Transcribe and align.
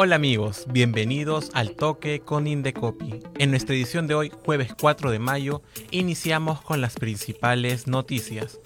Hola 0.00 0.14
amigos, 0.14 0.66
bienvenidos 0.70 1.50
al 1.54 1.72
Toque 1.74 2.20
con 2.20 2.46
Indecopi. 2.46 3.18
En 3.36 3.50
nuestra 3.50 3.74
edición 3.74 4.06
de 4.06 4.14
hoy, 4.14 4.32
jueves 4.44 4.72
4 4.80 5.10
de 5.10 5.18
mayo, 5.18 5.60
iniciamos 5.90 6.60
con 6.60 6.80
las 6.80 6.94
principales 6.94 7.88
noticias. 7.88 8.60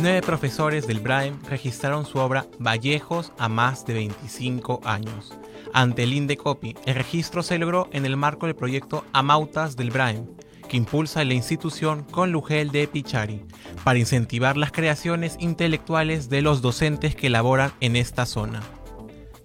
Nueve 0.00 0.22
profesores 0.22 0.86
del 0.86 1.00
BRAEM 1.00 1.42
registraron 1.48 2.06
su 2.06 2.18
obra 2.18 2.46
Vallejos 2.60 3.32
a 3.36 3.48
más 3.48 3.84
de 3.84 3.94
25 3.94 4.80
años. 4.84 5.36
Ante 5.74 6.04
el 6.04 6.12
INDECOPI, 6.12 6.76
el 6.86 6.94
registro 6.94 7.42
se 7.42 7.58
logró 7.58 7.88
en 7.90 8.06
el 8.06 8.16
marco 8.16 8.46
del 8.46 8.54
proyecto 8.54 9.04
Amautas 9.12 9.74
del 9.74 9.90
BRAEM, 9.90 10.24
que 10.68 10.76
impulsa 10.76 11.24
la 11.24 11.34
institución 11.34 12.04
con 12.04 12.30
Lugel 12.30 12.70
de 12.70 12.86
Pichari, 12.86 13.44
para 13.82 13.98
incentivar 13.98 14.56
las 14.56 14.70
creaciones 14.70 15.36
intelectuales 15.40 16.28
de 16.28 16.42
los 16.42 16.62
docentes 16.62 17.16
que 17.16 17.28
laboran 17.28 17.72
en 17.80 17.96
esta 17.96 18.24
zona. 18.24 18.62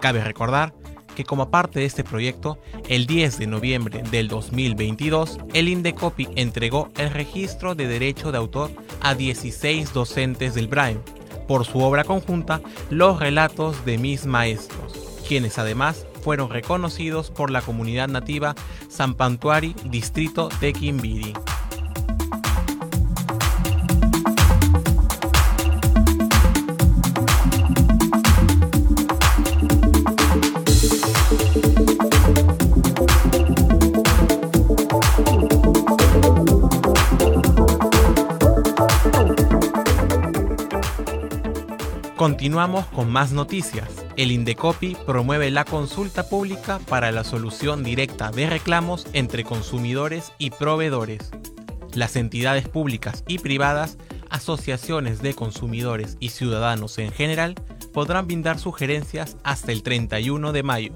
Cabe 0.00 0.22
recordar 0.22 0.74
que 1.14 1.24
como 1.24 1.50
parte 1.50 1.80
de 1.80 1.86
este 1.86 2.04
proyecto, 2.04 2.58
el 2.88 3.06
10 3.06 3.38
de 3.38 3.46
noviembre 3.46 4.02
del 4.10 4.28
2022, 4.28 5.38
el 5.54 5.68
Indecopi 5.68 6.28
entregó 6.36 6.88
el 6.96 7.10
registro 7.10 7.74
de 7.74 7.86
derecho 7.86 8.32
de 8.32 8.38
autor 8.38 8.70
a 9.00 9.14
16 9.14 9.92
docentes 9.92 10.54
del 10.54 10.68
BRAEM 10.68 10.98
por 11.46 11.64
su 11.64 11.80
obra 11.80 12.04
conjunta 12.04 12.60
Los 12.90 13.20
relatos 13.20 13.84
de 13.84 13.98
mis 13.98 14.26
maestros, 14.26 14.92
quienes 15.28 15.58
además 15.58 16.06
fueron 16.22 16.50
reconocidos 16.50 17.30
por 17.30 17.50
la 17.50 17.62
comunidad 17.62 18.08
nativa 18.08 18.54
Sampantuari, 18.88 19.74
distrito 19.84 20.48
de 20.60 20.72
Quimbiri. 20.72 21.34
Continuamos 42.22 42.86
con 42.86 43.10
más 43.10 43.32
noticias. 43.32 43.88
El 44.16 44.30
Indecopi 44.30 44.96
promueve 45.06 45.50
la 45.50 45.64
consulta 45.64 46.28
pública 46.28 46.78
para 46.88 47.10
la 47.10 47.24
solución 47.24 47.82
directa 47.82 48.30
de 48.30 48.48
reclamos 48.48 49.08
entre 49.12 49.42
consumidores 49.42 50.30
y 50.38 50.50
proveedores. 50.50 51.32
Las 51.94 52.14
entidades 52.14 52.68
públicas 52.68 53.24
y 53.26 53.40
privadas, 53.40 53.98
asociaciones 54.30 55.20
de 55.20 55.34
consumidores 55.34 56.16
y 56.20 56.28
ciudadanos 56.28 56.96
en 56.98 57.10
general 57.10 57.56
podrán 57.92 58.28
brindar 58.28 58.60
sugerencias 58.60 59.36
hasta 59.42 59.72
el 59.72 59.82
31 59.82 60.52
de 60.52 60.62
mayo. 60.62 60.92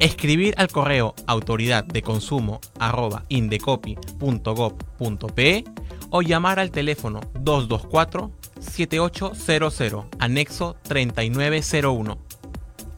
Escribir 0.00 0.54
al 0.58 0.66
correo 0.66 1.14
autoridad 1.28 1.84
de 1.84 2.02
consumo 2.02 2.60
o 6.10 6.22
llamar 6.22 6.58
al 6.58 6.72
teléfono 6.72 7.20
224 7.38 8.32
7800, 8.60 10.06
anexo 10.18 10.76
3901. 10.82 12.18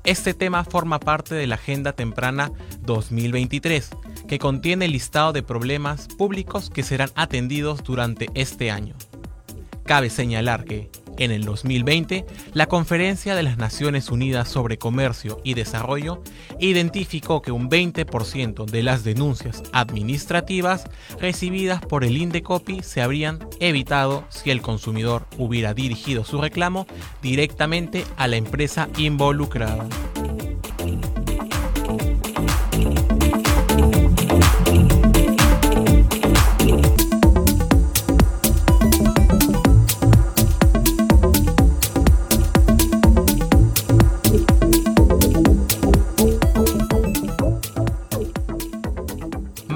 Este 0.04 0.32
tema 0.32 0.64
forma 0.64 1.00
parte 1.00 1.34
de 1.34 1.46
la 1.46 1.56
Agenda 1.56 1.92
Temprana 1.92 2.50
2023, 2.80 3.90
que 4.26 4.38
contiene 4.38 4.86
el 4.86 4.92
listado 4.92 5.32
de 5.32 5.42
problemas 5.42 6.08
públicos 6.08 6.70
que 6.70 6.82
serán 6.82 7.10
atendidos 7.14 7.82
durante 7.82 8.28
este 8.34 8.70
año. 8.70 8.94
Cabe 9.84 10.10
señalar 10.10 10.64
que, 10.64 10.90
en 11.18 11.30
el 11.30 11.44
2020, 11.44 12.24
la 12.52 12.66
Conferencia 12.66 13.34
de 13.34 13.42
las 13.42 13.58
Naciones 13.58 14.10
Unidas 14.10 14.48
sobre 14.48 14.78
Comercio 14.78 15.40
y 15.44 15.54
Desarrollo 15.54 16.22
identificó 16.58 17.42
que 17.42 17.52
un 17.52 17.68
20% 17.68 18.64
de 18.64 18.82
las 18.82 19.04
denuncias 19.04 19.62
administrativas 19.72 20.84
recibidas 21.20 21.80
por 21.80 22.04
el 22.04 22.16
Indecopi 22.16 22.82
se 22.82 23.02
habrían 23.02 23.38
evitado 23.60 24.24
si 24.28 24.50
el 24.50 24.62
consumidor 24.62 25.26
hubiera 25.36 25.74
dirigido 25.74 26.24
su 26.24 26.40
reclamo 26.40 26.86
directamente 27.22 28.04
a 28.16 28.28
la 28.28 28.36
empresa 28.36 28.88
involucrada. 28.96 29.86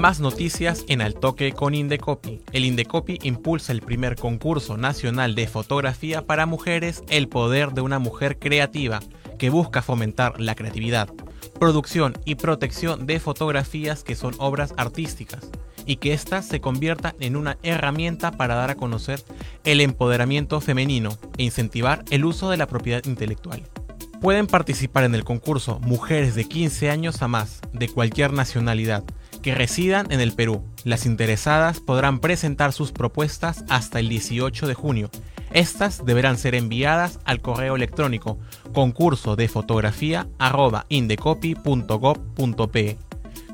Más 0.03 0.19
noticias 0.19 0.83
en 0.89 1.01
Al 1.01 1.13
Toque 1.13 1.53
con 1.53 1.73
Indecopi. 1.73 2.41
El 2.51 2.65
Indecopi 2.65 3.19
impulsa 3.23 3.71
el 3.71 3.79
primer 3.79 4.17
concurso 4.17 4.75
nacional 4.75 5.33
de 5.33 5.47
fotografía 5.47 6.25
para 6.25 6.45
mujeres 6.45 7.05
El 7.07 7.29
Poder 7.29 7.71
de 7.71 7.79
una 7.79 7.99
Mujer 7.99 8.37
Creativa, 8.37 8.99
que 9.39 9.49
busca 9.49 9.81
fomentar 9.81 10.41
la 10.41 10.55
creatividad, 10.55 11.07
producción 11.57 12.17
y 12.25 12.35
protección 12.35 13.05
de 13.05 13.21
fotografías 13.21 14.03
que 14.03 14.15
son 14.15 14.35
obras 14.39 14.73
artísticas 14.75 15.49
y 15.85 15.95
que 15.95 16.11
éstas 16.11 16.49
se 16.49 16.59
conviertan 16.59 17.15
en 17.21 17.37
una 17.37 17.57
herramienta 17.63 18.31
para 18.31 18.55
dar 18.55 18.71
a 18.71 18.75
conocer 18.75 19.23
el 19.63 19.79
empoderamiento 19.79 20.59
femenino 20.59 21.17
e 21.37 21.43
incentivar 21.43 22.03
el 22.09 22.25
uso 22.25 22.49
de 22.49 22.57
la 22.57 22.67
propiedad 22.67 23.05
intelectual. 23.05 23.63
Pueden 24.19 24.47
participar 24.47 25.05
en 25.05 25.15
el 25.15 25.23
concurso 25.23 25.79
mujeres 25.79 26.35
de 26.35 26.43
15 26.43 26.89
años 26.89 27.21
a 27.21 27.29
más, 27.29 27.61
de 27.71 27.87
cualquier 27.87 28.33
nacionalidad, 28.33 29.05
que 29.43 29.53
residan 29.53 30.11
en 30.11 30.21
el 30.21 30.33
Perú. 30.33 30.63
Las 30.83 31.05
interesadas 31.05 31.79
podrán 31.79 32.17
presentar 32.19 32.73
sus 32.73 32.91
propuestas 32.91 33.63
hasta 33.69 33.99
el 33.99 34.09
18 34.09 34.65
de 34.65 34.73
junio. 34.73 35.11
Estas 35.51 36.03
deberán 36.03 36.39
ser 36.39 36.55
enviadas 36.55 37.19
al 37.25 37.41
correo 37.41 37.75
electrónico 37.75 38.39
concurso 38.73 39.35
de 39.35 39.47
fotografía 39.47 40.27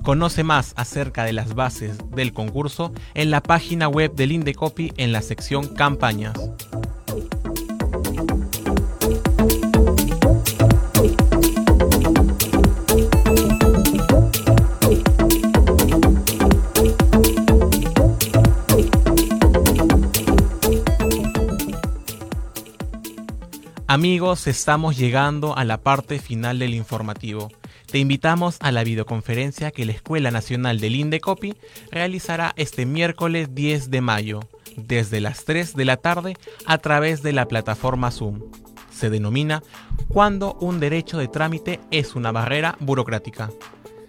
Conoce 0.03 0.45
más 0.45 0.73
acerca 0.77 1.25
de 1.25 1.33
las 1.33 1.55
bases 1.55 1.97
del 2.11 2.31
concurso 2.31 2.93
en 3.15 3.31
la 3.31 3.41
página 3.41 3.89
web 3.89 4.15
del 4.15 4.31
Indecopi 4.31 4.93
en 4.95 5.11
la 5.11 5.21
sección 5.21 5.67
campañas. 5.67 6.37
Amigos, 23.99 24.47
estamos 24.47 24.97
llegando 24.97 25.57
a 25.57 25.65
la 25.65 25.81
parte 25.81 26.19
final 26.19 26.59
del 26.59 26.73
informativo. 26.73 27.51
Te 27.91 27.97
invitamos 27.97 28.55
a 28.61 28.71
la 28.71 28.85
videoconferencia 28.85 29.71
que 29.71 29.85
la 29.85 29.91
Escuela 29.91 30.31
Nacional 30.31 30.79
del 30.79 30.95
Indecopi 30.95 31.53
realizará 31.91 32.53
este 32.55 32.85
miércoles 32.85 33.53
10 33.53 33.91
de 33.91 33.99
mayo, 33.99 34.39
desde 34.77 35.19
las 35.19 35.43
3 35.43 35.75
de 35.75 35.83
la 35.83 35.97
tarde 35.97 36.37
a 36.65 36.77
través 36.77 37.23
de 37.23 37.33
la 37.33 37.49
plataforma 37.49 38.09
Zoom. 38.09 38.39
Se 38.89 39.09
denomina 39.09 39.63
Cuando 40.07 40.53
un 40.61 40.79
derecho 40.79 41.17
de 41.17 41.27
trámite 41.27 41.81
es 41.91 42.15
una 42.15 42.31
barrera 42.31 42.77
burocrática. 42.79 43.51